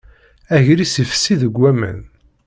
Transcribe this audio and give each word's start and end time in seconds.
Agris 0.55 0.95
ifessi 1.03 1.35
deg 1.41 1.53
waman. 1.59 1.99